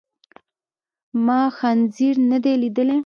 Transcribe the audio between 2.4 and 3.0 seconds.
لیدلی.